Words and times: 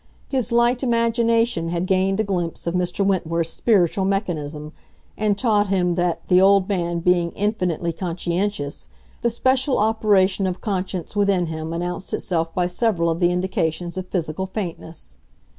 His 0.29 0.51
light 0.51 0.81
imagination 0.81 1.69
had 1.69 1.85
gained 1.85 2.19
a 2.19 2.23
glimpse 2.23 2.65
of 2.65 2.73
Mr. 2.73 3.05
Wentworth's 3.05 3.51
spiritual 3.51 4.03
mechanism, 4.03 4.73
and 5.15 5.37
taught 5.37 5.67
him 5.67 5.93
that, 5.93 6.27
the 6.27 6.41
old 6.41 6.67
man 6.67 7.01
being 7.01 7.29
infinitely 7.33 7.93
conscientious, 7.93 8.89
the 9.21 9.29
special 9.29 9.77
operation 9.77 10.47
of 10.47 10.59
conscience 10.59 11.15
within 11.15 11.45
him 11.45 11.71
announced 11.71 12.15
itself 12.15 12.51
by 12.55 12.65
several 12.65 13.11
of 13.11 13.19
the 13.19 13.31
indications 13.31 13.95
of 13.95 14.07
physical 14.09 14.47
faintness. 14.47 15.17